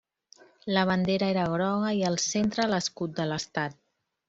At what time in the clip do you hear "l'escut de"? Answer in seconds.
2.73-3.29